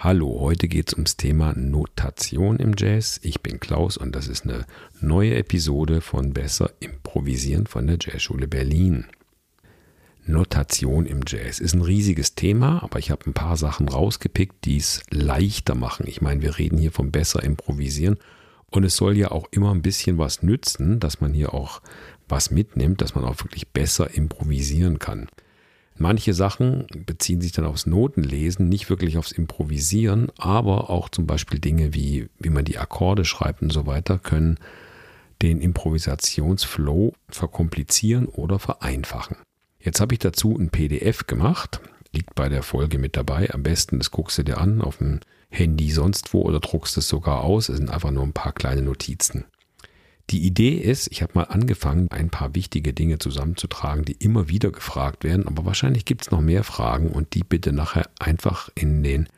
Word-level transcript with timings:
Hallo, 0.00 0.38
heute 0.38 0.68
geht 0.68 0.86
es 0.86 0.94
ums 0.94 1.16
Thema 1.16 1.54
Notation 1.54 2.58
im 2.58 2.74
Jazz. 2.78 3.18
Ich 3.24 3.40
bin 3.40 3.58
Klaus 3.58 3.96
und 3.96 4.14
das 4.14 4.28
ist 4.28 4.44
eine 4.44 4.64
neue 5.00 5.34
Episode 5.34 6.02
von 6.02 6.32
Besser 6.32 6.70
Improvisieren 6.78 7.66
von 7.66 7.88
der 7.88 7.98
Jazzschule 8.00 8.46
Berlin. 8.46 9.06
Notation 10.24 11.04
im 11.04 11.22
Jazz 11.26 11.58
ist 11.58 11.74
ein 11.74 11.82
riesiges 11.82 12.36
Thema, 12.36 12.80
aber 12.84 13.00
ich 13.00 13.10
habe 13.10 13.26
ein 13.26 13.32
paar 13.32 13.56
Sachen 13.56 13.88
rausgepickt, 13.88 14.64
die 14.66 14.76
es 14.76 15.02
leichter 15.10 15.74
machen. 15.74 16.06
Ich 16.06 16.20
meine, 16.20 16.42
wir 16.42 16.58
reden 16.58 16.78
hier 16.78 16.92
vom 16.92 17.10
Besser 17.10 17.42
Improvisieren 17.42 18.18
und 18.70 18.84
es 18.84 18.94
soll 18.94 19.16
ja 19.16 19.32
auch 19.32 19.48
immer 19.50 19.74
ein 19.74 19.82
bisschen 19.82 20.16
was 20.16 20.44
nützen, 20.44 21.00
dass 21.00 21.20
man 21.20 21.34
hier 21.34 21.54
auch 21.54 21.82
was 22.28 22.52
mitnimmt, 22.52 23.00
dass 23.00 23.16
man 23.16 23.24
auch 23.24 23.42
wirklich 23.42 23.72
besser 23.72 24.14
improvisieren 24.14 25.00
kann. 25.00 25.26
Manche 25.98 26.32
Sachen 26.32 26.86
beziehen 27.06 27.40
sich 27.40 27.52
dann 27.52 27.64
aufs 27.64 27.86
Notenlesen, 27.86 28.68
nicht 28.68 28.88
wirklich 28.88 29.18
aufs 29.18 29.32
Improvisieren, 29.32 30.30
aber 30.38 30.90
auch 30.90 31.08
zum 31.08 31.26
Beispiel 31.26 31.58
Dinge 31.58 31.92
wie, 31.92 32.28
wie 32.38 32.50
man 32.50 32.64
die 32.64 32.78
Akkorde 32.78 33.24
schreibt 33.24 33.62
und 33.62 33.72
so 33.72 33.86
weiter, 33.86 34.18
können 34.18 34.58
den 35.42 35.60
Improvisationsflow 35.60 37.12
verkomplizieren 37.28 38.26
oder 38.26 38.58
vereinfachen. 38.58 39.36
Jetzt 39.80 40.00
habe 40.00 40.14
ich 40.14 40.20
dazu 40.20 40.56
ein 40.56 40.70
PDF 40.70 41.26
gemacht, 41.26 41.80
liegt 42.12 42.34
bei 42.34 42.48
der 42.48 42.62
Folge 42.62 42.98
mit 42.98 43.16
dabei. 43.16 43.50
Am 43.50 43.64
besten, 43.64 43.98
das 43.98 44.10
guckst 44.12 44.38
du 44.38 44.44
dir 44.44 44.58
an 44.58 44.80
auf 44.80 44.98
dem 44.98 45.20
Handy 45.50 45.90
sonst 45.90 46.32
wo 46.32 46.42
oder 46.42 46.60
druckst 46.60 46.96
es 46.96 47.08
sogar 47.08 47.42
aus. 47.42 47.68
Es 47.68 47.76
sind 47.76 47.90
einfach 47.90 48.10
nur 48.10 48.22
ein 48.22 48.32
paar 48.32 48.52
kleine 48.52 48.82
Notizen. 48.82 49.44
Die 50.30 50.44
Idee 50.44 50.74
ist, 50.74 51.10
ich 51.10 51.22
habe 51.22 51.32
mal 51.36 51.44
angefangen, 51.44 52.08
ein 52.10 52.28
paar 52.28 52.54
wichtige 52.54 52.92
Dinge 52.92 53.18
zusammenzutragen, 53.18 54.04
die 54.04 54.12
immer 54.12 54.48
wieder 54.48 54.70
gefragt 54.70 55.24
werden, 55.24 55.46
aber 55.46 55.64
wahrscheinlich 55.64 56.04
gibt 56.04 56.22
es 56.22 56.30
noch 56.30 56.42
mehr 56.42 56.64
Fragen 56.64 57.08
und 57.08 57.34
die 57.34 57.44
bitte 57.44 57.72
nachher 57.72 58.10
einfach 58.18 58.68
in 58.74 59.02
den 59.02 59.28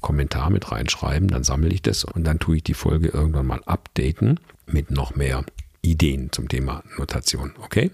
Kommentar 0.00 0.50
mit 0.50 0.70
reinschreiben, 0.70 1.26
dann 1.26 1.42
sammle 1.42 1.70
ich 1.70 1.82
das 1.82 2.04
und 2.04 2.22
dann 2.24 2.38
tue 2.38 2.58
ich 2.58 2.62
die 2.62 2.74
Folge 2.74 3.08
irgendwann 3.08 3.46
mal 3.46 3.62
updaten 3.64 4.38
mit 4.66 4.92
noch 4.92 5.16
mehr 5.16 5.44
Ideen 5.82 6.30
zum 6.30 6.48
Thema 6.48 6.84
Notation, 6.96 7.52
okay? 7.60 7.90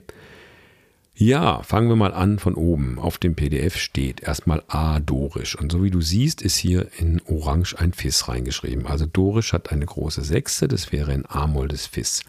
Ja, 1.15 1.63
fangen 1.63 1.89
wir 1.89 1.97
mal 1.97 2.13
an 2.13 2.39
von 2.39 2.55
oben. 2.55 2.99
Auf 2.99 3.19
dem 3.19 3.35
PDF 3.35 3.77
steht 3.77 4.23
erstmal 4.23 4.63
A 4.67 4.99
Dorisch. 4.99 5.57
Und 5.57 5.71
so 5.71 5.85
wie 5.85 5.91
du 5.91 6.01
siehst, 6.01 6.41
ist 6.41 6.57
hier 6.57 6.89
in 6.99 7.21
Orange 7.27 7.79
ein 7.79 7.93
Fis 7.93 8.29
reingeschrieben. 8.29 8.87
Also 8.87 9.07
Dorisch 9.07 9.53
hat 9.53 9.71
eine 9.71 9.85
große 9.85 10.25
Sechste, 10.25 10.69
das 10.69 10.91
wäre 10.91 11.13
ein 11.13 11.27
A-Moll 11.29 11.69
des 11.69 11.87
Fis. 11.87 12.23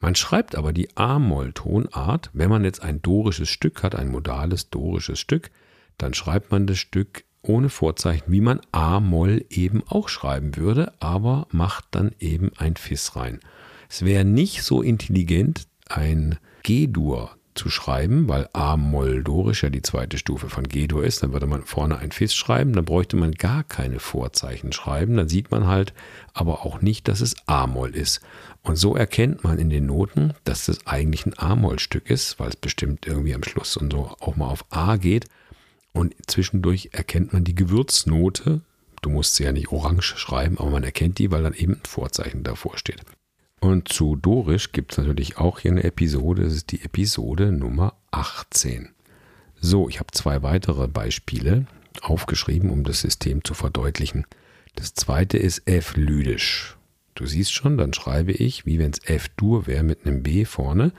Man 0.00 0.14
schreibt 0.14 0.56
aber 0.56 0.72
die 0.72 0.96
A-Moll-Tonart, 0.96 2.30
wenn 2.32 2.48
man 2.48 2.64
jetzt 2.64 2.82
ein 2.82 3.02
dorisches 3.02 3.50
Stück 3.50 3.82
hat, 3.82 3.94
ein 3.94 4.10
modales 4.10 4.70
dorisches 4.70 5.18
Stück, 5.18 5.50
dann 5.98 6.14
schreibt 6.14 6.50
man 6.50 6.66
das 6.66 6.78
Stück 6.78 7.24
ohne 7.42 7.68
Vorzeichen, 7.68 8.32
wie 8.32 8.40
man 8.40 8.60
A-Moll 8.72 9.44
eben 9.50 9.82
auch 9.86 10.08
schreiben 10.08 10.56
würde, 10.56 10.92
aber 11.00 11.46
macht 11.50 11.84
dann 11.90 12.12
eben 12.18 12.50
ein 12.56 12.76
Fis 12.76 13.14
rein. 13.14 13.40
Es 13.88 14.04
wäre 14.04 14.24
nicht 14.24 14.62
so 14.62 14.82
intelligent, 14.82 15.66
ein 15.88 16.38
G-Dur 16.62 17.36
zu 17.60 17.68
schreiben, 17.68 18.26
weil 18.26 18.48
A-Moll-Dorisch 18.54 19.64
ja 19.64 19.68
die 19.68 19.82
zweite 19.82 20.16
Stufe 20.16 20.48
von 20.48 20.66
G-Dur 20.66 21.04
ist. 21.04 21.22
Dann 21.22 21.34
würde 21.34 21.46
man 21.46 21.62
vorne 21.62 21.98
ein 21.98 22.10
Fis 22.10 22.34
schreiben, 22.34 22.72
dann 22.72 22.86
bräuchte 22.86 23.16
man 23.16 23.32
gar 23.32 23.64
keine 23.64 24.00
Vorzeichen 24.00 24.72
schreiben. 24.72 25.18
Dann 25.18 25.28
sieht 25.28 25.50
man 25.50 25.66
halt 25.66 25.92
aber 26.32 26.64
auch 26.64 26.80
nicht, 26.80 27.06
dass 27.06 27.20
es 27.20 27.36
A-Moll 27.44 27.94
ist. 27.94 28.22
Und 28.62 28.76
so 28.76 28.96
erkennt 28.96 29.44
man 29.44 29.58
in 29.58 29.68
den 29.68 29.84
Noten, 29.84 30.32
dass 30.44 30.64
das 30.64 30.86
eigentlich 30.86 31.26
ein 31.26 31.38
A-Moll-Stück 31.38 32.08
ist, 32.08 32.40
weil 32.40 32.48
es 32.48 32.56
bestimmt 32.56 33.06
irgendwie 33.06 33.34
am 33.34 33.44
Schluss 33.44 33.76
und 33.76 33.92
so 33.92 34.16
auch 34.20 34.36
mal 34.36 34.48
auf 34.48 34.64
A 34.70 34.96
geht. 34.96 35.26
Und 35.92 36.14
zwischendurch 36.26 36.88
erkennt 36.92 37.34
man 37.34 37.44
die 37.44 37.54
Gewürznote. 37.54 38.62
Du 39.02 39.10
musst 39.10 39.34
sie 39.34 39.44
ja 39.44 39.52
nicht 39.52 39.70
orange 39.70 40.16
schreiben, 40.16 40.56
aber 40.56 40.70
man 40.70 40.84
erkennt 40.84 41.18
die, 41.18 41.30
weil 41.30 41.42
dann 41.42 41.52
eben 41.52 41.74
ein 41.74 41.86
Vorzeichen 41.86 42.42
davor 42.42 42.78
steht. 42.78 43.02
Und 43.60 43.88
zu 43.88 44.16
Dorisch 44.16 44.72
gibt 44.72 44.92
es 44.92 44.98
natürlich 44.98 45.36
auch 45.36 45.60
hier 45.60 45.70
eine 45.72 45.84
Episode. 45.84 46.44
Das 46.44 46.54
ist 46.54 46.72
die 46.72 46.82
Episode 46.82 47.52
Nummer 47.52 47.94
18. 48.10 48.88
So, 49.60 49.88
ich 49.88 50.00
habe 50.00 50.10
zwei 50.12 50.42
weitere 50.42 50.88
Beispiele 50.88 51.66
aufgeschrieben, 52.00 52.70
um 52.70 52.84
das 52.84 53.00
System 53.00 53.44
zu 53.44 53.52
verdeutlichen. 53.52 54.26
Das 54.76 54.94
zweite 54.94 55.36
ist 55.36 55.68
F-Lydisch. 55.68 56.78
Du 57.14 57.26
siehst 57.26 57.52
schon, 57.52 57.76
dann 57.76 57.92
schreibe 57.92 58.32
ich, 58.32 58.64
wie 58.64 58.78
wenn 58.78 58.92
es 58.92 59.04
F-Dur 59.04 59.66
wäre 59.66 59.82
mit 59.82 60.06
einem 60.06 60.22
B 60.22 60.46
vorne 60.46 60.92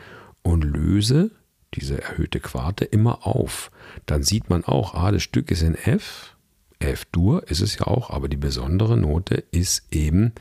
und 0.43 0.63
löse 0.63 1.31
diese 1.73 1.99
erhöhte 1.99 2.39
Quarte 2.39 2.85
immer 2.85 3.25
auf. 3.25 3.71
Dann 4.05 4.21
sieht 4.21 4.51
man 4.51 4.63
auch, 4.63 4.93
ah, 4.93 5.11
das 5.11 5.23
Stück 5.23 5.49
ist 5.49 5.63
in 5.63 5.73
F. 5.73 6.35
F-Dur 6.79 7.47
ist 7.49 7.61
es 7.61 7.79
ja 7.79 7.87
auch, 7.87 8.11
aber 8.11 8.29
die 8.29 8.37
besondere 8.37 8.97
Note 8.97 9.43
ist 9.51 9.87
eben 9.91 10.33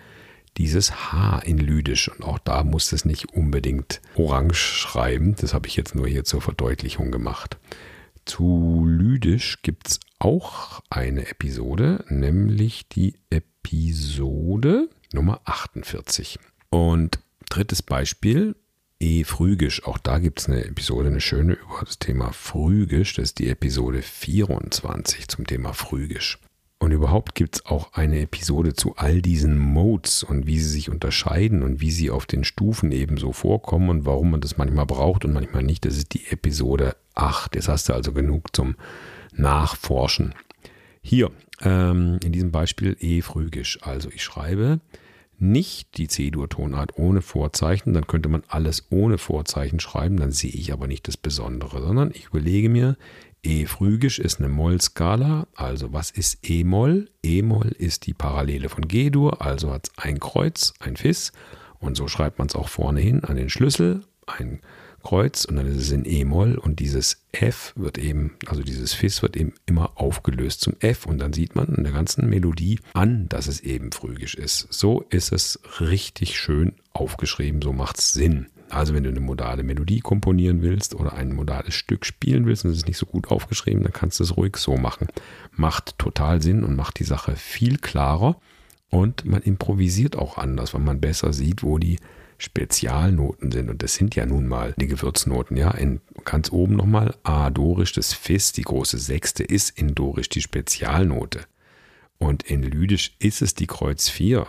dieses 0.61 1.11
H 1.11 1.39
in 1.39 1.57
Lydisch. 1.57 2.11
Und 2.11 2.23
auch 2.23 2.39
da 2.39 2.65
muss 2.65 2.93
es 2.93 3.07
nicht 3.07 3.33
unbedingt 3.33 4.03
orange 4.15 4.59
schreiben. 4.59 5.35
Das 5.37 5.55
habe 5.55 5.67
ich 5.67 5.75
jetzt 5.77 5.95
nur 5.95 6.07
hier 6.07 6.25
zur 6.25 6.43
Verdeutlichung 6.43 7.11
gemacht. 7.11 7.57
Zu 8.27 8.85
Lydisch 8.87 9.63
gibt 9.63 9.89
es 9.89 10.01
auch 10.19 10.83
eine 10.91 11.29
Episode, 11.29 12.05
nämlich 12.09 12.91
die 12.91 13.15
Episode 13.31 14.91
Nummer 15.15 15.41
48. 15.47 16.39
Und 16.69 17.21
drittes 17.49 17.81
Beispiel, 17.81 18.55
E-Phrygisch. 19.01 19.87
Auch 19.87 19.97
da 19.97 20.19
gibt 20.19 20.41
es 20.41 20.49
eine 20.51 20.67
Episode, 20.67 21.09
eine 21.09 21.23
schöne 21.23 21.55
über 21.55 21.81
das 21.83 21.99
Thema 21.99 22.33
Phrygisch. 22.33 23.15
Das 23.15 23.31
ist 23.31 23.39
die 23.39 23.49
Episode 23.49 24.03
24 24.03 25.27
zum 25.27 25.47
Thema 25.47 25.73
Phrygisch. 25.73 26.39
Und 26.83 26.93
überhaupt 26.93 27.35
gibt 27.35 27.57
es 27.57 27.67
auch 27.67 27.93
eine 27.93 28.21
Episode 28.21 28.73
zu 28.73 28.97
all 28.97 29.21
diesen 29.21 29.59
Modes 29.59 30.23
und 30.23 30.47
wie 30.47 30.59
sie 30.59 30.71
sich 30.71 30.91
unterscheiden 30.91 31.63
und 31.63 31.83
wie 31.83 31.91
sie 31.91 32.11
auf 32.11 32.25
den 32.25 32.43
Stufen 32.43 32.91
ebenso 32.91 33.33
vorkommen 33.33 33.91
und 33.91 34.07
warum 34.07 34.31
man 34.31 34.41
das 34.41 34.57
manchmal 34.57 34.87
braucht 34.87 35.27
und 35.27 35.35
manchmal 35.35 35.63
nicht. 35.63 35.85
Das 35.85 35.99
ist 35.99 36.15
die 36.15 36.27
Episode 36.31 36.97
8. 37.15 37.55
Jetzt 37.55 37.69
hast 37.69 37.91
du 37.91 37.93
also 37.93 38.13
genug 38.13 38.57
zum 38.57 38.77
Nachforschen. 39.35 40.35
Hier 41.03 41.31
ähm, 41.61 42.19
in 42.25 42.33
diesem 42.33 42.51
Beispiel 42.51 42.97
E-Phrygisch. 42.99 43.79
Also 43.83 44.09
ich 44.09 44.25
schreibe 44.25 44.81
nicht 45.39 45.99
die 45.99 46.09
C-Dur-Tonart 46.09 46.99
ohne 46.99 47.23
Vorzeichen, 47.23 47.95
dann 47.95 48.07
könnte 48.07 48.29
man 48.29 48.43
alles 48.49 48.87
ohne 48.91 49.19
Vorzeichen 49.19 49.81
schreiben, 49.81 50.19
dann 50.19 50.33
sehe 50.33 50.51
ich 50.51 50.73
aber 50.73 50.87
nicht 50.87 51.09
das 51.09 51.17
Besondere, 51.17 51.83
sondern 51.83 52.11
ich 52.13 52.27
überlege 52.27 52.69
mir, 52.69 52.97
E-Phrygisch 53.43 54.19
ist 54.19 54.39
eine 54.39 54.49
Moll-Skala, 54.49 55.47
also 55.55 55.93
was 55.93 56.11
ist 56.11 56.39
E-Moll? 56.49 57.09
E-Moll 57.23 57.69
ist 57.79 58.07
die 58.07 58.15
Parallele 58.15 58.69
von 58.69 58.87
G-Dur, 58.87 59.41
also 59.41 59.73
hat 59.73 59.89
es 59.89 59.99
ein 59.99 60.21
Kreuz, 60.21 60.75
ein 60.79 60.97
Fis 60.97 61.33
und 61.79 61.97
so 61.97 62.07
schreibt 62.07 62.39
man 62.39 62.49
es 62.49 62.55
auch 62.55 62.69
vorne 62.69 63.01
hin 63.01 63.25
an 63.25 63.37
den 63.37 63.49
Schlüssel, 63.49 64.03
ein 64.27 64.61
Kreuz 65.03 65.47
und 65.47 65.57
dann 65.57 65.67
ist 65.67 65.79
es 65.79 65.91
in 65.91 66.05
E-Moll 66.05 66.59
und 66.59 66.81
dieses 66.81 67.25
F 67.33 67.73
wird 67.77 67.97
eben, 67.97 68.37
also 68.47 68.63
dieses 68.63 68.93
Fis 68.93 69.23
wird 69.23 69.37
eben 69.37 69.55
immer 69.65 69.93
aufgelöst 69.95 70.61
zum 70.61 70.75
F 70.81 71.07
und 71.07 71.19
dann 71.19 71.33
sieht 71.33 71.57
man 71.57 71.75
in 71.75 71.85
der 71.85 71.95
ganzen 71.95 72.29
Melodie 72.29 72.81
an, 72.93 73.27
dass 73.29 73.47
es 73.47 73.61
eben 73.61 73.93
phrygisch 73.93 74.35
ist. 74.35 74.69
So 74.71 75.07
ist 75.09 75.33
es 75.33 75.59
richtig 75.81 76.39
schön 76.39 76.75
aufgeschrieben, 76.93 77.63
so 77.63 77.73
macht 77.73 77.99
es 77.99 78.13
Sinn. 78.13 78.49
Also 78.71 78.95
wenn 78.95 79.05
du 79.05 79.11
eine 79.11 79.21
modale 79.21 79.63
Melodie 79.63 80.01
komponieren 80.01 80.63
willst 80.63 80.95
oder 80.95 81.13
ein 81.15 81.35
modales 81.35 81.75
Stück 81.75 82.07
spielen 82.07 82.47
willst 82.47 82.65
und 82.65 82.71
es 82.71 82.79
ist 82.79 82.87
nicht 82.87 82.99
so 82.99 83.07
gut 83.07 83.31
aufgeschrieben, 83.31 83.83
dann 83.83 83.93
kannst 83.93 84.21
du 84.21 84.25
es 84.25 84.37
ruhig 84.37 84.57
so 84.57 84.77
machen. 84.77 85.09
Macht 85.53 85.99
total 85.99 86.41
Sinn 86.41 86.65
und 86.65 86.77
macht 86.77 86.99
die 86.99 87.05
Sache 87.05 87.37
viel 87.37 87.79
klarer 87.79 88.41
und 88.89 89.25
man 89.25 89.43
improvisiert 89.43 90.17
auch 90.17 90.39
anders, 90.39 90.75
weil 90.75 90.81
man 90.81 91.01
besser 91.01 91.33
sieht, 91.33 91.63
wo 91.63 91.79
die 91.79 91.99
Spezialnoten 92.39 93.53
sind. 93.53 93.69
Und 93.71 93.83
das 93.83 93.95
sind 93.95 94.17
ja 94.17 94.27
nun 94.27 94.49
mal 94.49 94.75
die 94.79 94.89
Gewürznoten. 94.89 95.57
Ja, 95.57 95.71
in 95.73 96.01
ganz 96.25 96.51
oben 96.51 96.75
nochmal 96.75 97.15
A-Dorisch, 97.23 97.93
das 97.93 98.13
Fis, 98.13 98.53
die 98.53 98.63
große 98.63 98.99
Sechste, 98.99 99.45
ist 99.45 99.79
in 99.79 99.95
Dorisch 99.95 100.29
die 100.29 100.43
Spezialnote. 100.43 101.41
Und 102.19 102.43
in 102.43 102.63
Lydisch 102.63 103.15
ist 103.19 103.43
es 103.43 103.55
die 103.55 103.67
Kreuz 103.67 104.09
4. 104.09 104.47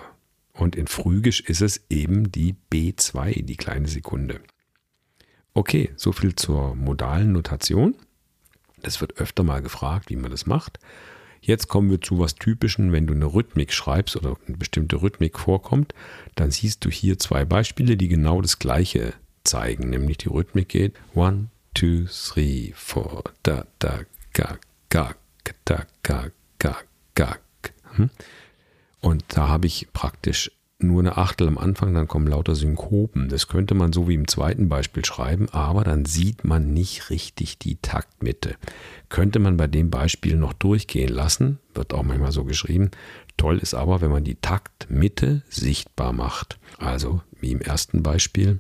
Und 0.53 0.75
in 0.75 0.88
Phrygisch 0.88 1.42
ist 1.42 1.62
es 1.62 1.86
eben 1.89 2.31
die 2.31 2.56
B2, 2.71 3.44
die 3.44 3.56
kleine 3.56 3.88
Sekunde. 3.88 4.42
Okay, 5.53 5.92
so 5.95 6.12
viel 6.12 6.36
zur 6.36 6.75
modalen 6.75 7.31
Notation. 7.31 7.95
Das 8.81 9.01
wird 9.01 9.18
öfter 9.18 9.44
mal 9.44 9.62
gefragt, 9.62 10.09
wie 10.09 10.15
man 10.15 10.31
das 10.31 10.45
macht. 10.45 10.80
Jetzt 11.42 11.68
kommen 11.68 11.89
wir 11.89 12.00
zu 12.00 12.19
was 12.19 12.36
Typischen, 12.36 12.92
wenn 12.92 13.07
du 13.07 13.13
eine 13.13 13.25
Rhythmik 13.25 13.74
schreibst 13.74 14.15
oder 14.15 14.38
eine 14.48 14.57
bestimmte 14.57 15.01
Rhythmik 15.01 15.39
vorkommt, 15.39 15.94
dann 16.36 16.51
siehst 16.51 16.86
du 16.86 16.89
hier 16.89 17.18
zwei 17.18 17.45
Beispiele, 17.45 17.98
die 17.98 18.07
genau 18.07 18.42
das 18.42 18.59
Gleiche 18.59 19.13
zeigen, 19.44 19.89
nämlich 19.89 20.18
die 20.18 20.30
Rhythmik 20.30 20.69
geht 20.69 20.94
one, 21.15 21.48
two, 21.74 22.06
three, 22.06 22.74
four, 22.75 23.24
da, 23.42 23.65
da, 23.80 24.01
ga, 24.33 24.59
ga, 24.89 25.15
da, 25.65 25.86
ga, 26.03 26.27
ga, 26.59 26.77
ga. 27.15 27.38
Hm? 27.95 28.09
Und 29.01 29.24
da 29.30 29.48
habe 29.48 29.68
ich 29.68 29.88
praktisch 29.94 30.51
nur 30.83 31.00
eine 31.00 31.18
Achtel 31.18 31.48
am 31.48 31.57
Anfang, 31.57 31.94
dann 31.94 32.07
kommen 32.07 32.27
lauter 32.27 32.56
Synkopen. 32.56 33.30
Das 33.30 33.48
könnte 33.48 33.75
man 33.75 33.94
so 33.94 34.07
wie 34.07 34.15
im 34.15 34.27
zweiten 34.27 34.69
Beispiel 34.69 35.06
schreiben, 35.06 35.50
aber 35.50 35.83
dann 35.83 36.06
sieht 36.06 36.44
man 36.44 36.74
nicht 36.74 37.09
richtig 37.09 37.59
die 37.59 37.75
Taktmitte. 37.75 38.56
Könnte 39.09 39.39
man 39.39 39.57
bei 39.57 39.68
dem 39.68 39.89
Beispiel 39.89 40.36
noch 40.36 40.53
durchgehen 40.53 41.13
lassen, 41.13 41.59
wird 41.74 41.94
auch 41.94 42.03
manchmal 42.03 42.31
so 42.31 42.45
geschrieben. 42.45 42.92
Toll 43.38 43.59
ist 43.59 43.74
aber, 43.74 44.01
wenn 44.01 44.12
man 44.12 44.24
die 44.24 44.36
Taktmitte 44.36 45.44
sichtbar 45.50 46.13
macht. 46.13 46.59
Also 46.77 47.21
wie 47.39 47.51
im 47.51 47.62
ersten 47.62 48.03
Beispiel, 48.03 48.59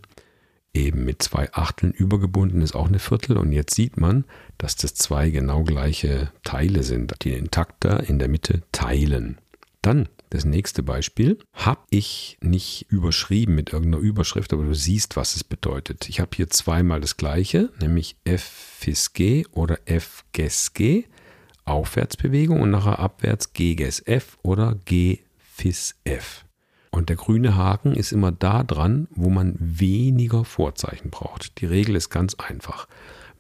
eben 0.73 1.03
mit 1.03 1.21
zwei 1.21 1.51
Achteln 1.53 1.91
übergebunden 1.91 2.61
ist 2.61 2.75
auch 2.75 2.87
eine 2.87 2.99
Viertel 2.99 3.37
und 3.37 3.51
jetzt 3.51 3.75
sieht 3.75 3.97
man, 3.97 4.25
dass 4.57 4.75
das 4.75 4.93
zwei 4.93 5.29
genau 5.29 5.63
gleiche 5.63 6.31
Teile 6.43 6.83
sind, 6.83 7.13
die 7.23 7.31
den 7.31 7.51
Takter 7.51 8.07
in 8.07 8.19
der 8.19 8.29
Mitte 8.29 8.61
teilen. 8.71 9.37
Dann 9.81 10.07
das 10.31 10.45
nächste 10.45 10.81
Beispiel 10.81 11.37
habe 11.53 11.81
ich 11.89 12.37
nicht 12.41 12.85
überschrieben 12.89 13.53
mit 13.53 13.73
irgendeiner 13.73 14.01
Überschrift, 14.01 14.53
aber 14.53 14.63
du 14.63 14.73
siehst, 14.73 15.17
was 15.17 15.35
es 15.35 15.43
bedeutet. 15.43 16.07
Ich 16.07 16.21
habe 16.21 16.31
hier 16.33 16.49
zweimal 16.49 17.01
das 17.01 17.17
gleiche, 17.17 17.69
nämlich 17.81 18.15
F 18.23 18.41
Fis 18.41 19.11
G 19.11 19.45
oder 19.51 19.77
F 19.85 20.23
Ges 20.31 20.73
G, 20.73 21.03
Aufwärtsbewegung 21.65 22.61
und 22.61 22.71
nachher 22.71 22.99
abwärts 22.99 23.51
G 23.51 23.75
Ges 23.75 24.01
F 24.07 24.37
oder 24.41 24.79
G 24.85 25.19
Fis 25.37 25.95
F. 26.05 26.45
Und 26.91 27.09
der 27.09 27.17
grüne 27.17 27.57
Haken 27.57 27.93
ist 27.93 28.13
immer 28.13 28.31
da 28.31 28.63
dran, 28.63 29.09
wo 29.11 29.29
man 29.29 29.55
weniger 29.59 30.45
Vorzeichen 30.45 31.09
braucht. 31.09 31.59
Die 31.59 31.65
Regel 31.65 31.97
ist 31.97 32.09
ganz 32.09 32.35
einfach. 32.35 32.87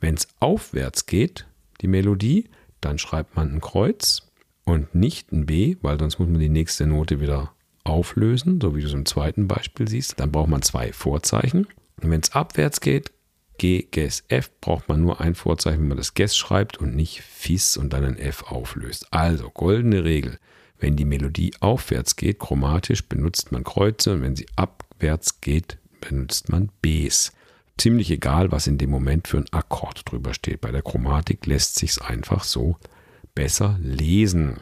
Wenn 0.01 0.15
es 0.15 0.27
aufwärts 0.41 1.05
geht, 1.05 1.47
die 1.79 1.87
Melodie, 1.87 2.49
dann 2.81 2.97
schreibt 2.97 3.37
man 3.37 3.53
ein 3.53 3.61
Kreuz 3.61 4.23
und 4.65 4.93
nicht 4.95 5.31
ein 5.31 5.45
B, 5.45 5.77
weil 5.81 5.99
sonst 5.99 6.19
muss 6.19 6.29
man 6.29 6.39
die 6.39 6.49
nächste 6.49 6.85
Note 6.85 7.19
wieder 7.19 7.53
auflösen, 7.83 8.59
so 8.61 8.75
wie 8.75 8.81
du 8.81 8.87
es 8.87 8.93
im 8.93 9.05
zweiten 9.05 9.47
Beispiel 9.47 9.87
siehst. 9.87 10.19
Dann 10.19 10.31
braucht 10.31 10.49
man 10.49 10.61
zwei 10.61 10.93
Vorzeichen. 10.93 11.67
Und 12.01 12.09
wenn 12.09 12.21
es 12.21 12.31
abwärts 12.33 12.81
geht, 12.81 13.11
G, 13.57 13.83
Ges, 13.91 14.23
F, 14.27 14.49
braucht 14.59 14.89
man 14.89 15.01
nur 15.01 15.21
ein 15.21 15.35
Vorzeichen, 15.35 15.81
wenn 15.81 15.89
man 15.89 15.97
das 15.97 16.13
Ges 16.13 16.35
schreibt 16.35 16.77
und 16.77 16.95
nicht 16.95 17.21
Fis 17.21 17.77
und 17.77 17.93
dann 17.93 18.03
ein 18.03 18.17
F 18.17 18.43
auflöst. 18.43 19.07
Also 19.11 19.49
goldene 19.49 20.03
Regel. 20.03 20.39
Wenn 20.79 20.95
die 20.95 21.05
Melodie 21.05 21.53
aufwärts 21.59 22.15
geht, 22.15 22.39
chromatisch, 22.39 23.07
benutzt 23.07 23.51
man 23.51 23.63
Kreuze 23.63 24.13
und 24.13 24.23
wenn 24.23 24.35
sie 24.35 24.47
abwärts 24.55 25.41
geht, 25.41 25.77
benutzt 25.99 26.49
man 26.49 26.71
Bs. 26.81 27.33
Ziemlich 27.77 28.09
egal, 28.09 28.51
was 28.51 28.65
in 28.65 28.79
dem 28.79 28.89
Moment 28.89 29.27
für 29.27 29.37
ein 29.37 29.51
Akkord 29.51 30.09
drüber 30.09 30.33
steht. 30.33 30.61
Bei 30.61 30.71
der 30.71 30.81
Chromatik 30.81 31.45
lässt 31.45 31.75
sich 31.75 31.91
es 31.91 32.01
einfach 32.01 32.43
so 32.43 32.77
besser 33.35 33.77
lesen. 33.81 34.61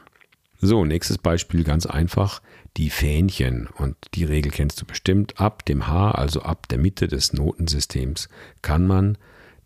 So, 0.62 0.84
nächstes 0.84 1.18
Beispiel 1.18 1.64
ganz 1.64 1.86
einfach, 1.86 2.42
die 2.78 2.90
Fähnchen. 2.90 3.68
Und 3.68 3.96
die 4.14 4.26
Regel 4.26 4.52
kennst 4.52 4.82
du 4.82 4.86
bestimmt. 4.86 5.40
Ab 5.40 5.66
dem 5.66 5.88
H, 5.88 6.12
also 6.12 6.42
ab 6.42 6.68
der 6.68 6.78
Mitte 6.78 7.08
des 7.08 7.34
Notensystems, 7.34 8.30
kann 8.62 8.86
man 8.86 9.18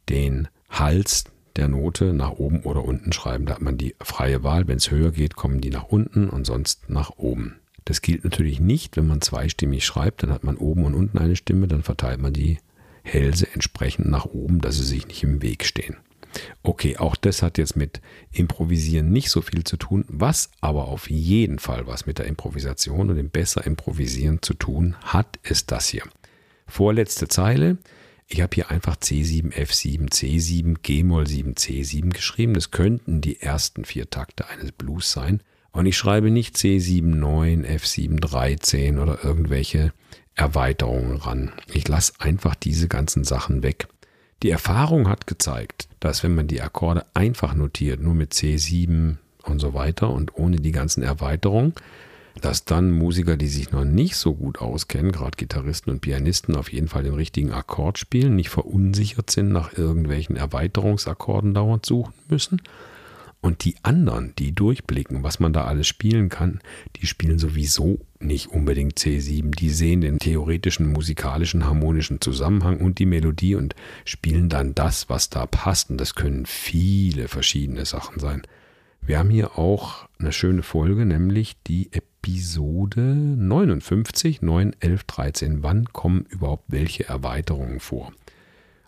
den 0.09 0.47
Hals 0.69 1.25
der 1.55 1.67
Note 1.67 2.13
nach 2.13 2.31
oben 2.31 2.61
oder 2.61 2.83
unten 2.83 3.11
schreiben. 3.11 3.45
Da 3.45 3.55
hat 3.55 3.61
man 3.61 3.77
die 3.77 3.95
freie 4.01 4.43
Wahl. 4.43 4.67
Wenn 4.67 4.77
es 4.77 4.91
höher 4.91 5.11
geht, 5.11 5.35
kommen 5.35 5.61
die 5.61 5.69
nach 5.69 5.85
unten 5.85 6.29
und 6.29 6.45
sonst 6.45 6.89
nach 6.89 7.11
oben. 7.17 7.59
Das 7.85 8.01
gilt 8.01 8.23
natürlich 8.23 8.59
nicht, 8.59 8.95
wenn 8.97 9.07
man 9.07 9.21
zweistimmig 9.21 9.85
schreibt, 9.85 10.23
dann 10.23 10.31
hat 10.31 10.43
man 10.43 10.55
oben 10.55 10.85
und 10.85 10.93
unten 10.93 11.17
eine 11.17 11.35
Stimme, 11.35 11.67
dann 11.67 11.83
verteilt 11.83 12.21
man 12.21 12.33
die 12.33 12.59
Hälse 13.03 13.47
entsprechend 13.53 14.07
nach 14.07 14.25
oben, 14.25 14.61
dass 14.61 14.77
sie 14.77 14.85
sich 14.85 15.07
nicht 15.07 15.23
im 15.23 15.41
Weg 15.41 15.65
stehen. 15.65 15.97
Okay, 16.63 16.97
auch 16.97 17.15
das 17.15 17.41
hat 17.41 17.57
jetzt 17.57 17.75
mit 17.75 18.01
Improvisieren 18.31 19.11
nicht 19.11 19.29
so 19.29 19.41
viel 19.41 19.63
zu 19.63 19.77
tun, 19.77 20.05
was 20.07 20.49
aber 20.61 20.87
auf 20.87 21.09
jeden 21.09 21.59
Fall 21.59 21.87
was 21.87 22.05
mit 22.05 22.19
der 22.19 22.25
Improvisation 22.25 23.09
und 23.09 23.15
dem 23.15 23.29
besser 23.29 23.65
Improvisieren 23.65 24.41
zu 24.41 24.53
tun 24.53 24.95
hat, 25.03 25.39
ist 25.43 25.71
das 25.71 25.87
hier. 25.87 26.03
Vorletzte 26.67 27.27
Zeile. 27.27 27.77
Ich 28.27 28.41
habe 28.41 28.55
hier 28.55 28.71
einfach 28.71 28.95
C7, 28.95 29.51
F7, 29.51 30.09
C7, 30.09 30.77
G-Moll 30.81 31.27
7, 31.27 31.53
C7 31.53 32.09
geschrieben. 32.09 32.53
Das 32.53 32.71
könnten 32.71 33.21
die 33.21 33.41
ersten 33.41 33.85
vier 33.85 34.09
Takte 34.09 34.47
eines 34.47 34.71
Blues 34.71 35.11
sein. 35.11 35.41
Und 35.71 35.85
ich 35.85 35.97
schreibe 35.97 36.31
nicht 36.31 36.55
C7, 36.55 37.03
9, 37.03 37.65
F7, 37.65 38.19
13 38.19 38.99
oder 38.99 39.23
irgendwelche 39.23 39.93
Erweiterungen 40.35 41.17
ran. 41.17 41.51
Ich 41.71 41.87
lasse 41.87 42.13
einfach 42.19 42.55
diese 42.55 42.87
ganzen 42.87 43.23
Sachen 43.23 43.61
weg. 43.61 43.87
Die 44.43 44.49
Erfahrung 44.49 45.07
hat 45.07 45.25
gezeigt, 45.25 45.87
dass 46.01 46.21
wenn 46.21 46.35
man 46.35 46.47
die 46.47 46.61
Akkorde 46.61 47.05
einfach 47.13 47.55
notiert, 47.55 48.01
nur 48.01 48.13
mit 48.13 48.33
C7 48.33 49.15
und 49.43 49.59
so 49.59 49.73
weiter 49.73 50.09
und 50.09 50.37
ohne 50.37 50.57
die 50.57 50.73
ganzen 50.73 51.01
Erweiterungen, 51.01 51.73
dass 52.41 52.65
dann 52.65 52.91
Musiker, 52.91 53.37
die 53.37 53.47
sich 53.47 53.71
noch 53.71 53.85
nicht 53.85 54.17
so 54.17 54.33
gut 54.33 54.59
auskennen, 54.59 55.13
gerade 55.13 55.37
Gitarristen 55.37 55.91
und 55.91 56.01
Pianisten, 56.01 56.57
auf 56.57 56.73
jeden 56.73 56.89
Fall 56.89 57.03
den 57.03 57.13
richtigen 57.13 57.51
Akkord 57.51 57.97
spielen, 57.97 58.35
nicht 58.35 58.49
verunsichert 58.49 59.29
sind, 59.29 59.49
nach 59.49 59.77
irgendwelchen 59.77 60.35
Erweiterungsakkorden 60.35 61.53
dauernd 61.53 61.85
suchen 61.85 62.13
müssen 62.27 62.61
und 63.43 63.65
die 63.65 63.75
anderen, 63.83 64.33
die 64.39 64.53
durchblicken, 64.53 65.21
was 65.21 65.41
man 65.41 65.51
da 65.51 65.65
alles 65.65 65.85
spielen 65.85 66.29
kann, 66.29 66.61
die 66.95 67.07
spielen 67.07 67.37
sowieso 67.37 67.99
nicht 68.19 68.47
unbedingt 68.47 68.97
C7. 68.97 69.53
Die 69.53 69.69
sehen 69.69 69.99
den 69.99 70.17
theoretischen, 70.17 70.93
musikalischen, 70.93 71.65
harmonischen 71.65 72.21
Zusammenhang 72.21 72.77
und 72.77 72.99
die 72.99 73.05
Melodie 73.05 73.55
und 73.55 73.75
spielen 74.05 74.47
dann 74.47 74.73
das, 74.73 75.09
was 75.09 75.29
da 75.29 75.45
passt. 75.45 75.89
Und 75.89 75.97
das 75.97 76.15
können 76.15 76.45
viele 76.45 77.27
verschiedene 77.27 77.85
Sachen 77.85 78.17
sein. 78.17 78.43
Wir 79.01 79.19
haben 79.19 79.29
hier 79.29 79.59
auch 79.59 80.07
eine 80.19 80.31
schöne 80.31 80.63
Folge, 80.63 81.05
nämlich 81.05 81.57
die 81.67 81.89
Episode 81.91 83.01
59, 83.01 84.41
9, 84.41 84.73
11, 84.79 85.03
13. 85.03 85.63
Wann 85.63 85.91
kommen 85.91 86.25
überhaupt 86.29 86.63
welche 86.69 87.09
Erweiterungen 87.09 87.81
vor? 87.81 88.13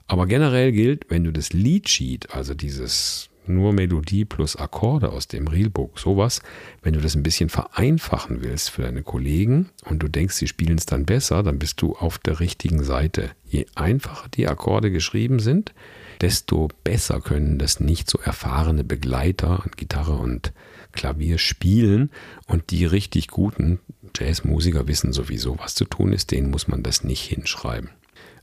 Aber 0.07 0.27
generell 0.27 0.71
gilt, 0.71 1.09
wenn 1.09 1.25
du 1.25 1.33
das 1.33 1.51
Leadsheet, 1.51 2.33
also 2.33 2.53
dieses 2.53 3.29
nur 3.47 3.73
Melodie 3.73 4.25
plus 4.25 4.55
Akkorde 4.55 5.11
aus 5.11 5.27
dem 5.27 5.47
Realbook, 5.47 5.99
sowas, 5.99 6.41
wenn 6.81 6.93
du 6.93 7.01
das 7.01 7.15
ein 7.15 7.23
bisschen 7.23 7.49
vereinfachen 7.49 8.41
willst 8.41 8.69
für 8.69 8.83
deine 8.83 9.03
Kollegen 9.03 9.69
und 9.85 9.99
du 9.99 10.07
denkst, 10.07 10.35
sie 10.35 10.47
spielen 10.47 10.77
es 10.77 10.85
dann 10.85 11.05
besser, 11.05 11.43
dann 11.43 11.59
bist 11.59 11.81
du 11.81 11.95
auf 11.95 12.17
der 12.17 12.39
richtigen 12.39 12.83
Seite. 12.83 13.31
Je 13.45 13.65
einfacher 13.75 14.29
die 14.29 14.47
Akkorde 14.47 14.91
geschrieben 14.91 15.39
sind, 15.39 15.73
desto 16.21 16.69
besser 16.83 17.21
können 17.21 17.59
das 17.59 17.79
nicht 17.79 18.09
so 18.09 18.19
erfahrene 18.19 18.83
Begleiter 18.83 19.63
an 19.63 19.71
Gitarre 19.75 20.13
und 20.13 20.53
Klavier 20.91 21.37
spielen 21.37 22.09
und 22.47 22.71
die 22.71 22.85
richtig 22.85 23.27
guten 23.27 23.79
Jazzmusiker 24.15 24.87
wissen 24.87 25.13
sowieso, 25.13 25.59
was 25.59 25.75
zu 25.75 25.85
tun 25.85 26.13
ist, 26.13 26.31
denen 26.31 26.49
muss 26.49 26.67
man 26.67 26.83
das 26.83 27.03
nicht 27.03 27.23
hinschreiben. 27.23 27.89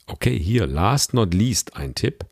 Okay, 0.07 0.39
hier 0.39 0.67
last 0.67 1.15
not 1.15 1.33
least 1.33 1.77
ein 1.77 1.95
Tipp 1.95 2.27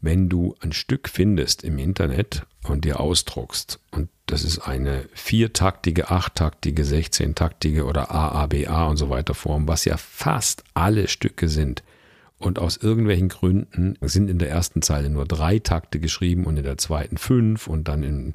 wenn 0.00 0.28
du 0.28 0.54
ein 0.60 0.72
Stück 0.72 1.08
findest 1.08 1.62
im 1.62 1.78
Internet 1.78 2.46
und 2.66 2.84
dir 2.84 3.00
ausdruckst, 3.00 3.80
und 3.90 4.08
das 4.26 4.44
ist 4.44 4.60
eine 4.60 5.04
viertaktige, 5.12 6.10
achttaktige, 6.10 6.84
sechzehntaktige 6.84 7.84
oder 7.84 8.10
AABA 8.10 8.86
und 8.86 8.96
so 8.96 9.10
weiter 9.10 9.34
Form, 9.34 9.68
was 9.68 9.84
ja 9.84 9.96
fast 9.96 10.64
alle 10.74 11.08
Stücke 11.08 11.48
sind, 11.48 11.82
und 12.38 12.58
aus 12.58 12.78
irgendwelchen 12.78 13.28
Gründen 13.28 13.98
sind 14.00 14.30
in 14.30 14.38
der 14.38 14.48
ersten 14.48 14.80
Zeile 14.80 15.10
nur 15.10 15.26
drei 15.26 15.58
Takte 15.58 16.00
geschrieben 16.00 16.46
und 16.46 16.56
in 16.56 16.64
der 16.64 16.78
zweiten 16.78 17.18
fünf 17.18 17.66
und 17.66 17.86
dann 17.86 18.02
im 18.02 18.32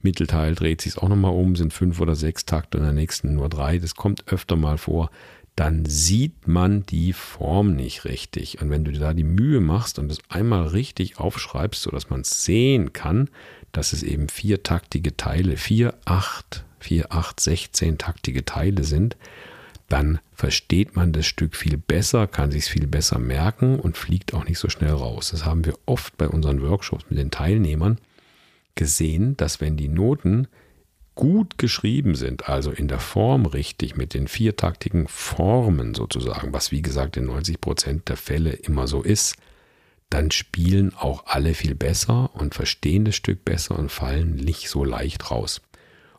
Mittelteil 0.00 0.54
dreht 0.54 0.80
sich 0.80 0.92
es 0.92 0.98
auch 0.98 1.08
nochmal 1.08 1.32
um, 1.32 1.56
sind 1.56 1.72
fünf 1.72 2.00
oder 2.00 2.14
sechs 2.14 2.46
Takte 2.46 2.78
und 2.78 2.84
in 2.84 2.90
der 2.90 2.94
nächsten 2.94 3.34
nur 3.34 3.48
drei. 3.48 3.78
Das 3.78 3.96
kommt 3.96 4.32
öfter 4.32 4.54
mal 4.54 4.78
vor 4.78 5.10
dann 5.58 5.84
sieht 5.86 6.46
man 6.46 6.86
die 6.86 7.12
Form 7.12 7.74
nicht 7.74 8.04
richtig. 8.04 8.62
Und 8.62 8.70
wenn 8.70 8.84
du 8.84 8.92
da 8.92 9.12
die 9.12 9.24
Mühe 9.24 9.60
machst 9.60 9.98
und 9.98 10.08
es 10.08 10.20
einmal 10.28 10.68
richtig 10.68 11.18
aufschreibst, 11.18 11.82
sodass 11.82 12.10
man 12.10 12.22
sehen 12.22 12.92
kann, 12.92 13.28
dass 13.72 13.92
es 13.92 14.04
eben 14.04 14.28
vier 14.28 14.62
taktige 14.62 15.16
Teile, 15.16 15.56
vier, 15.56 15.94
acht, 16.04 16.64
vier, 16.78 17.12
acht, 17.12 17.40
sechzehn 17.40 17.98
taktige 17.98 18.44
Teile 18.44 18.84
sind, 18.84 19.16
dann 19.88 20.20
versteht 20.32 20.94
man 20.94 21.12
das 21.12 21.26
Stück 21.26 21.56
viel 21.56 21.76
besser, 21.76 22.28
kann 22.28 22.52
sich 22.52 22.62
es 22.62 22.68
viel 22.68 22.86
besser 22.86 23.18
merken 23.18 23.80
und 23.80 23.96
fliegt 23.96 24.34
auch 24.34 24.44
nicht 24.44 24.60
so 24.60 24.68
schnell 24.68 24.92
raus. 24.92 25.30
Das 25.32 25.44
haben 25.44 25.64
wir 25.64 25.74
oft 25.86 26.16
bei 26.18 26.28
unseren 26.28 26.62
Workshops 26.62 27.06
mit 27.10 27.18
den 27.18 27.32
Teilnehmern 27.32 27.98
gesehen, 28.76 29.36
dass 29.36 29.60
wenn 29.60 29.76
die 29.76 29.88
Noten 29.88 30.46
gut 31.18 31.58
geschrieben 31.58 32.14
sind, 32.14 32.48
also 32.48 32.70
in 32.70 32.86
der 32.86 33.00
Form 33.00 33.44
richtig, 33.44 33.96
mit 33.96 34.14
den 34.14 34.28
viertaktigen 34.28 35.08
Formen 35.08 35.94
sozusagen, 35.94 36.52
was 36.52 36.70
wie 36.70 36.80
gesagt 36.80 37.16
in 37.16 37.26
90 37.26 37.60
Prozent 37.60 38.08
der 38.08 38.16
Fälle 38.16 38.52
immer 38.52 38.86
so 38.86 39.02
ist, 39.02 39.34
dann 40.10 40.30
spielen 40.30 40.94
auch 40.94 41.24
alle 41.26 41.54
viel 41.54 41.74
besser 41.74 42.30
und 42.34 42.54
verstehen 42.54 43.04
das 43.04 43.16
Stück 43.16 43.44
besser 43.44 43.76
und 43.76 43.90
fallen 43.90 44.36
nicht 44.36 44.68
so 44.68 44.84
leicht 44.84 45.32
raus. 45.32 45.60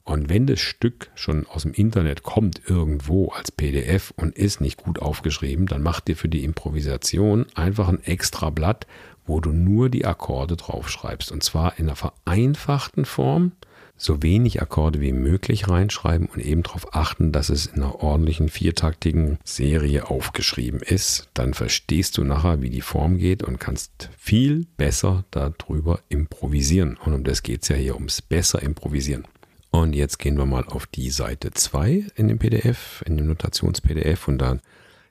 Und 0.03 0.27
wenn 0.27 0.47
das 0.47 0.59
Stück 0.59 1.09
schon 1.15 1.47
aus 1.47 1.61
dem 1.61 1.71
Internet 1.71 2.23
kommt 2.23 2.61
irgendwo 2.69 3.29
als 3.29 3.53
PDF 3.53 4.11
und 4.17 4.35
ist 4.35 4.59
nicht 4.59 4.83
gut 4.83 4.99
aufgeschrieben, 4.99 5.65
dann 5.65 5.81
mach 5.81 6.01
dir 6.01 6.17
für 6.17 6.27
die 6.27 6.43
Improvisation 6.43 7.45
einfach 7.55 7.87
ein 7.87 8.03
extra 8.03 8.49
Blatt, 8.49 8.85
wo 9.25 9.39
du 9.39 9.53
nur 9.53 9.87
die 9.87 10.05
Akkorde 10.05 10.57
draufschreibst. 10.57 11.31
Und 11.31 11.41
zwar 11.41 11.79
in 11.79 11.85
einer 11.85 11.95
vereinfachten 11.95 13.05
Form, 13.05 13.53
so 13.99 14.23
wenig 14.23 14.61
Akkorde 14.61 15.01
wie 15.01 15.11
möglich 15.11 15.67
reinschreiben 15.67 16.27
und 16.27 16.39
eben 16.39 16.63
darauf 16.63 16.95
achten, 16.95 17.31
dass 17.31 17.49
es 17.49 17.65
in 17.67 17.83
einer 17.83 18.01
ordentlichen 18.01 18.47
viertaktigen 18.47 19.37
Serie 19.43 20.09
aufgeschrieben 20.09 20.79
ist. 20.79 21.27
Dann 21.33 21.53
verstehst 21.53 22.17
du 22.17 22.23
nachher, 22.23 22.61
wie 22.61 22.69
die 22.69 22.81
Form 22.81 23.17
geht 23.17 23.43
und 23.43 23.59
kannst 23.59 24.09
viel 24.17 24.65
besser 24.77 25.25
darüber 25.31 25.99
improvisieren. 26.07 26.97
Und 27.03 27.13
um 27.13 27.23
das 27.25 27.43
geht 27.43 27.63
es 27.63 27.67
ja 27.67 27.75
hier, 27.75 27.95
ums 27.95 28.21
besser 28.21 28.63
improvisieren. 28.63 29.27
Und 29.69 29.93
jetzt 29.93 30.17
gehen 30.17 30.37
wir 30.37 30.45
mal 30.45 30.63
auf 30.63 30.87
die 30.87 31.09
Seite 31.09 31.51
2 31.51 32.05
in 32.15 32.29
dem 32.29 32.39
PDF, 32.39 33.03
in 33.05 33.17
dem 33.17 33.27
Notations-PDF 33.27 34.27
und 34.27 34.39
dann 34.39 34.61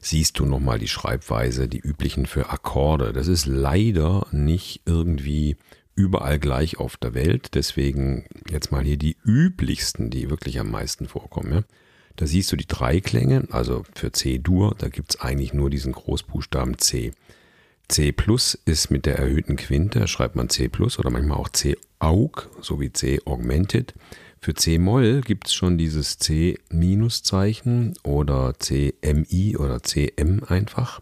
siehst 0.00 0.38
du 0.38 0.46
nochmal 0.46 0.78
die 0.78 0.88
Schreibweise, 0.88 1.68
die 1.68 1.78
üblichen 1.78 2.26
für 2.26 2.50
Akkorde. 2.50 3.12
Das 3.12 3.28
ist 3.28 3.46
leider 3.46 4.26
nicht 4.32 4.82
irgendwie 4.86 5.56
überall 5.98 6.38
gleich 6.38 6.78
auf 6.78 6.96
der 6.96 7.12
Welt. 7.12 7.54
Deswegen 7.54 8.24
jetzt 8.48 8.70
mal 8.70 8.84
hier 8.84 8.96
die 8.96 9.16
üblichsten, 9.26 10.10
die 10.10 10.30
wirklich 10.30 10.60
am 10.60 10.70
meisten 10.70 11.08
vorkommen. 11.08 11.52
Ja. 11.52 11.62
Da 12.16 12.26
siehst 12.26 12.50
du 12.50 12.56
die 12.56 12.66
drei 12.66 13.00
Klänge, 13.00 13.46
also 13.50 13.84
für 13.94 14.10
C-Dur, 14.10 14.74
da 14.78 14.88
gibt 14.88 15.10
es 15.10 15.20
eigentlich 15.20 15.52
nur 15.52 15.70
diesen 15.70 15.92
Großbuchstaben 15.92 16.78
C. 16.78 17.12
C 17.88 18.12
plus 18.12 18.58
ist 18.64 18.90
mit 18.90 19.06
der 19.06 19.18
erhöhten 19.18 19.56
Quinte, 19.56 20.06
schreibt 20.08 20.36
man 20.36 20.48
C 20.48 20.68
plus 20.68 20.98
oder 20.98 21.10
manchmal 21.10 21.38
auch 21.38 21.48
C-Aug 21.48 22.48
sowie 22.60 22.92
C-Augmented. 22.92 23.94
Für 24.40 24.54
C-Moll 24.54 25.20
gibt 25.22 25.48
es 25.48 25.54
schon 25.54 25.78
dieses 25.78 26.18
C-Zeichen 26.18 27.94
oder 28.04 28.54
C-MI 28.58 29.56
oder 29.56 29.82
C-M 29.82 30.42
einfach. 30.46 31.00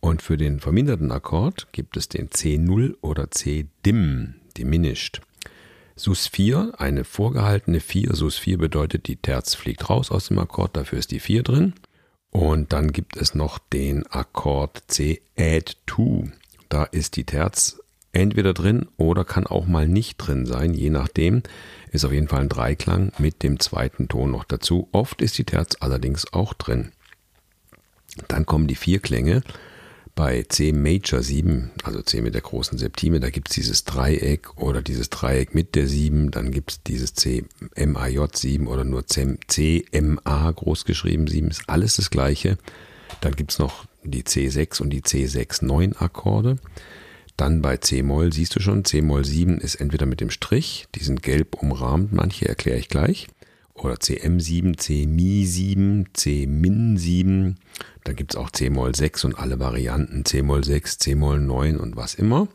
Und 0.00 0.22
für 0.22 0.36
den 0.36 0.60
verminderten 0.60 1.12
Akkord 1.12 1.68
gibt 1.72 1.96
es 1.96 2.08
den 2.08 2.30
C0 2.30 2.96
oder 3.02 3.30
C-Dim, 3.30 4.34
diminished. 4.56 5.20
Sus 5.94 6.26
4, 6.28 6.72
eine 6.78 7.04
vorgehaltene 7.04 7.80
4. 7.80 8.14
Sus 8.14 8.38
4 8.38 8.56
bedeutet, 8.56 9.06
die 9.06 9.16
Terz 9.16 9.54
fliegt 9.54 9.90
raus 9.90 10.10
aus 10.10 10.28
dem 10.28 10.38
Akkord, 10.38 10.74
dafür 10.76 10.98
ist 10.98 11.10
die 11.10 11.20
4 11.20 11.42
drin. 11.42 11.74
Und 12.30 12.72
dann 12.72 12.92
gibt 12.92 13.16
es 13.16 13.34
noch 13.34 13.58
den 13.58 14.06
Akkord 14.06 14.82
C 14.86 15.20
Add 15.36 15.74
2. 15.86 16.32
Da 16.70 16.84
ist 16.84 17.16
die 17.16 17.24
Terz 17.24 17.80
entweder 18.12 18.54
drin 18.54 18.86
oder 18.96 19.24
kann 19.24 19.46
auch 19.46 19.66
mal 19.66 19.86
nicht 19.86 20.16
drin 20.16 20.46
sein, 20.46 20.72
je 20.72 20.90
nachdem. 20.90 21.42
Ist 21.90 22.04
auf 22.04 22.12
jeden 22.12 22.28
Fall 22.28 22.42
ein 22.42 22.48
Dreiklang 22.48 23.12
mit 23.18 23.42
dem 23.42 23.60
zweiten 23.60 24.08
Ton 24.08 24.30
noch 24.30 24.44
dazu. 24.44 24.88
Oft 24.92 25.20
ist 25.20 25.36
die 25.38 25.44
Terz 25.44 25.76
allerdings 25.80 26.32
auch 26.32 26.54
drin. 26.54 26.92
Dann 28.28 28.46
kommen 28.46 28.68
die 28.68 28.74
vier 28.74 29.00
Klänge 29.00 29.42
bei 30.20 30.42
C 30.42 30.72
Major 30.72 31.22
7, 31.22 31.70
also 31.82 32.02
C 32.02 32.20
mit 32.20 32.34
der 32.34 32.42
großen 32.42 32.76
Septime, 32.76 33.20
da 33.20 33.30
gibt 33.30 33.48
es 33.48 33.54
dieses 33.54 33.84
Dreieck 33.84 34.54
oder 34.56 34.82
dieses 34.82 35.08
Dreieck 35.08 35.54
mit 35.54 35.74
der 35.74 35.86
7, 35.86 36.30
dann 36.30 36.50
gibt 36.50 36.72
es 36.72 36.82
dieses 36.82 37.14
C 37.14 37.44
MAJ 37.74 38.18
7 38.34 38.66
oder 38.66 38.84
nur 38.84 39.06
C, 39.06 39.86
MA 39.98 40.50
groß 40.50 40.84
geschrieben 40.84 41.26
7, 41.26 41.48
ist 41.48 41.62
alles 41.68 41.96
das 41.96 42.10
gleiche. 42.10 42.58
Dann 43.22 43.34
gibt 43.34 43.52
es 43.52 43.58
noch 43.58 43.86
die 44.04 44.22
C6 44.22 44.82
und 44.82 44.90
die 44.90 45.00
C6-9 45.00 45.96
Akkorde. 45.96 46.58
Dann 47.38 47.62
bei 47.62 47.78
C-Moll 47.78 48.30
siehst 48.30 48.54
du 48.54 48.60
schon, 48.60 48.84
C-Moll 48.84 49.24
7 49.24 49.58
ist 49.58 49.76
entweder 49.76 50.04
mit 50.04 50.20
dem 50.20 50.28
Strich, 50.28 50.86
die 50.96 51.02
sind 51.02 51.22
gelb 51.22 51.54
umrahmt, 51.54 52.12
manche 52.12 52.46
erkläre 52.46 52.78
ich 52.78 52.90
gleich 52.90 53.28
oder 53.84 53.94
CM7, 53.94 54.78
CMi7, 54.78 56.06
CMin7. 56.14 57.54
Dann 58.04 58.16
gibt 58.16 58.32
es 58.32 58.36
auch 58.36 58.50
C-Moll 58.50 58.94
6 58.94 59.24
und 59.24 59.38
alle 59.38 59.58
Varianten, 59.58 60.24
C-Moll 60.24 60.64
6, 60.64 60.98
C-Moll 60.98 61.40
9 61.40 61.76
und 61.78 61.96
was 61.96 62.14
immer. 62.14 62.48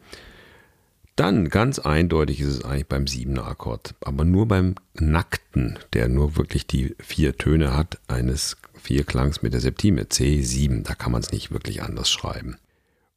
Dann 1.15 1.47
ganz 1.47 1.79
eindeutig 1.79 2.41
ist 2.41 2.47
es 2.47 2.65
eigentlich 2.65 2.87
beim 2.87 3.05
7er 3.05 3.43
Akkord, 3.43 3.95
aber 4.01 4.25
nur 4.25 4.47
beim 4.49 4.75
nackten, 4.93 5.79
der 5.93 6.09
nur 6.09 6.35
wirklich 6.35 6.67
die 6.67 6.93
vier 6.99 7.37
Töne 7.37 7.75
hat, 7.75 7.99
eines 8.07 8.57
Vierklangs 8.73 9.41
mit 9.41 9.53
der 9.53 9.61
Septime 9.61 10.03
C7. 10.03 10.83
Da 10.83 10.93
kann 10.93 11.13
man 11.13 11.21
es 11.21 11.31
nicht 11.31 11.51
wirklich 11.51 11.81
anders 11.81 12.09
schreiben. 12.09 12.57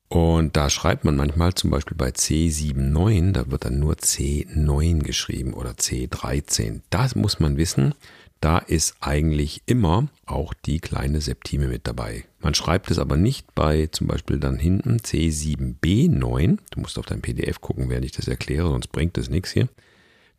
Und 0.08 0.56
da 0.56 0.70
schreibt 0.70 1.04
man 1.04 1.16
manchmal 1.16 1.52
zum 1.54 1.70
Beispiel 1.70 1.96
bei 1.96 2.08
C79, 2.08 3.32
da 3.32 3.50
wird 3.50 3.66
dann 3.66 3.78
nur 3.78 3.94
C9 3.94 5.02
geschrieben 5.02 5.52
oder 5.52 5.72
C13. 5.72 6.80
Das 6.88 7.14
muss 7.14 7.40
man 7.40 7.58
wissen. 7.58 7.94
Da 8.40 8.58
ist 8.58 8.96
eigentlich 9.00 9.62
immer 9.66 10.06
auch 10.24 10.54
die 10.54 10.78
kleine 10.78 11.20
Septime 11.20 11.66
mit 11.66 11.86
dabei. 11.86 12.24
Man 12.40 12.54
schreibt 12.54 12.90
es 12.90 12.98
aber 12.98 13.16
nicht 13.16 13.54
bei 13.54 13.88
zum 13.88 14.06
Beispiel 14.06 14.38
dann 14.38 14.58
hinten 14.58 14.98
C7B9. 14.98 16.58
Du 16.70 16.80
musst 16.80 16.98
auf 16.98 17.06
dein 17.06 17.20
PDF 17.20 17.60
gucken, 17.60 17.90
während 17.90 18.04
ich 18.04 18.12
das 18.12 18.28
erkläre, 18.28 18.68
sonst 18.68 18.88
bringt 18.88 19.18
es 19.18 19.28
nichts 19.28 19.50
hier. 19.50 19.68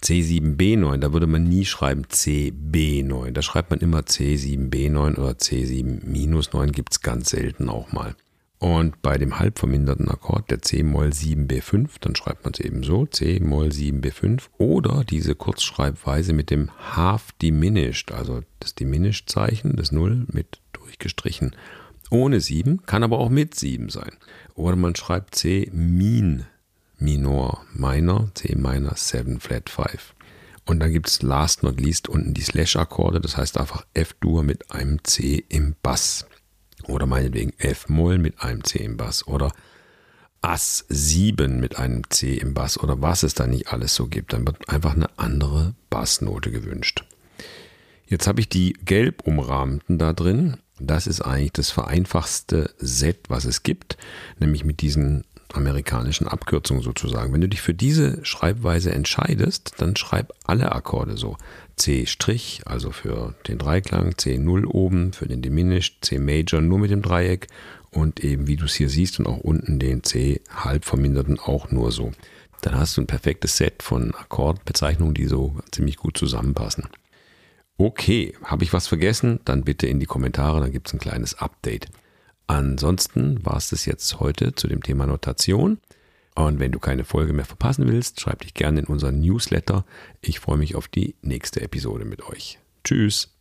C7B9, 0.02 0.98
da 0.98 1.12
würde 1.12 1.28
man 1.28 1.44
nie 1.44 1.66
schreiben 1.66 2.06
CB9. 2.06 3.32
Da 3.32 3.42
schreibt 3.42 3.70
man 3.70 3.80
immer 3.80 4.00
C7B9 4.00 5.18
oder 5.18 5.32
C7-9, 5.32 6.72
gibt 6.72 6.94
es 6.94 7.02
ganz 7.02 7.32
selten 7.32 7.68
auch 7.68 7.92
mal. 7.92 8.16
Und 8.60 9.02
bei 9.02 9.18
dem 9.18 9.40
halb 9.40 9.58
verminderten 9.58 10.10
Akkord, 10.10 10.52
der 10.52 10.62
C-Moll 10.62 11.10
7b5, 11.10 11.92
dann 12.02 12.16
schreibt 12.16 12.44
man 12.44 12.54
es 12.54 12.60
eben 12.60 12.84
so, 12.84 13.06
C-Moll 13.06 13.70
7b5 13.70 14.44
oder 14.58 15.06
diese 15.06 15.34
Kurzschreibweise 15.34 16.34
mit 16.34 16.50
dem 16.50 16.70
Half 16.78 17.32
Diminished, 17.42 18.12
also 18.12 18.42
das 18.60 18.76
Diminished-Zeichen, 18.76 19.78
das 19.78 19.94
Null 19.94 20.26
mit 20.28 20.60
durchgestrichen 20.74 21.56
ohne 22.10 22.42
7, 22.42 22.86
kann 22.86 23.04
aber 23.04 23.20
auch 23.20 23.30
mit 23.30 23.56
7 23.56 23.90
sein. 23.90 24.12
Oder 24.56 24.76
man 24.76 24.96
schreibt 24.96 25.36
C 25.36 25.70
Min 25.74 26.46
Minor 26.98 27.64
Minor, 27.74 28.32
C 28.34 28.56
Minor 28.56 28.96
7 28.96 29.40
Flat 29.40 29.70
5. 29.70 30.16
Und 30.66 30.80
dann 30.80 30.92
gibt 30.92 31.08
es 31.08 31.22
last 31.22 31.64
not 31.64 31.80
least 31.80 32.10
unten 32.10 32.34
die 32.34 32.42
Slash-Akkorde, 32.42 33.22
das 33.22 33.38
heißt 33.38 33.58
einfach 33.58 33.86
F-Dur 33.94 34.44
mit 34.44 34.72
einem 34.72 35.04
C 35.04 35.44
im 35.50 35.76
Bass. 35.82 36.26
Oder 36.90 37.06
meinetwegen 37.06 37.54
F-Moll 37.58 38.18
mit 38.18 38.42
einem 38.42 38.64
C 38.64 38.80
im 38.80 38.98
Bass 38.98 39.28
oder 39.28 39.52
Ass 40.42 40.86
7 40.88 41.60
mit 41.60 41.78
einem 41.78 42.10
C 42.10 42.36
im 42.36 42.54
Bass 42.54 42.80
oder 42.80 43.02
was 43.02 43.24
es 43.24 43.34
da 43.34 43.46
nicht 43.46 43.74
alles 43.74 43.96
so 43.96 44.08
gibt. 44.08 44.34
Dann 44.34 44.46
wird 44.46 44.70
einfach 44.70 44.96
eine 44.96 45.10
andere 45.18 45.74
Bassnote 45.90 46.52
gewünscht. 46.52 47.04
Jetzt 48.06 48.26
habe 48.26 48.40
ich 48.40 48.50
die 48.50 48.74
gelb 48.74 49.22
umrahmten 49.28 49.98
da 49.98 50.14
drin. 50.14 50.58
Das 50.80 51.08
ist 51.08 51.22
eigentlich 51.22 51.52
das 51.52 51.72
vereinfachste 51.72 52.74
Set, 52.78 53.26
was 53.28 53.46
es 53.46 53.64
gibt, 53.64 53.98
nämlich 54.40 54.64
mit 54.64 54.82
diesen 54.82 55.26
amerikanischen 55.54 56.28
Abkürzungen 56.28 56.84
sozusagen. 56.84 57.34
Wenn 57.34 57.42
du 57.42 57.50
dich 57.50 57.62
für 57.62 57.74
diese 57.74 58.24
Schreibweise 58.24 58.92
entscheidest, 58.92 59.74
dann 59.78 59.96
schreib 59.96 60.34
alle 60.46 60.72
Akkorde 60.72 61.18
so. 61.18 61.38
C', 61.78 62.06
also 62.66 62.92
für 62.92 63.36
den 63.48 63.58
Dreiklang, 63.58 64.12
C0 64.12 64.66
oben 64.66 65.14
für 65.14 65.28
den 65.28 65.42
Diminished, 65.42 66.04
C 66.04 66.20
Major 66.20 66.62
nur 66.62 66.80
mit 66.80 66.92
dem 66.92 67.02
Dreieck 67.02 67.48
und 67.92 68.24
eben 68.24 68.48
wie 68.48 68.58
du 68.58 68.66
es 68.66 68.76
hier 68.76 68.90
siehst 68.90 69.20
und 69.20 69.28
auch 69.28 69.38
unten 69.38 69.80
den 69.80 70.04
C 70.04 70.42
halb 70.54 70.86
verminderten 70.86 71.40
auch 71.40 71.72
nur 71.72 71.92
so. 71.92 72.12
Dann 72.62 72.76
hast 72.78 72.98
du 72.98 73.02
ein 73.02 73.08
perfektes 73.08 73.58
Set 73.58 73.82
von 73.82 74.14
Akkordbezeichnungen, 74.14 75.14
die 75.14 75.26
so 75.26 75.56
ziemlich 75.72 75.96
gut 75.96 76.18
zusammenpassen. 76.18 76.88
Okay, 77.78 78.34
habe 78.44 78.66
ich 78.66 78.74
was 78.74 78.88
vergessen? 78.88 79.40
Dann 79.46 79.64
bitte 79.64 79.88
in 79.88 80.02
die 80.02 80.06
Kommentare, 80.06 80.60
dann 80.60 80.74
gibt 80.74 80.88
es 80.88 80.94
ein 80.94 81.00
kleines 81.00 81.40
Update. 81.40 81.88
Ansonsten 82.50 83.46
war 83.46 83.58
es 83.58 83.70
das 83.70 83.86
jetzt 83.86 84.20
heute 84.20 84.56
zu 84.56 84.68
dem 84.68 84.82
Thema 84.82 85.06
Notation. 85.06 85.78
Und 86.34 86.58
wenn 86.58 86.72
du 86.72 86.80
keine 86.80 87.04
Folge 87.04 87.32
mehr 87.32 87.46
verpassen 87.46 87.88
willst, 87.88 88.20
schreib 88.20 88.42
dich 88.42 88.56
gerne 88.56 88.80
in 88.80 88.86
unseren 88.88 89.20
Newsletter. 89.20 89.86
Ich 90.20 90.40
freue 90.40 90.58
mich 90.58 90.74
auf 90.76 90.88
die 90.88 91.14
nächste 91.22 91.62
Episode 91.62 92.06
mit 92.06 92.26
euch. 92.26 92.58
Tschüss. 92.84 93.39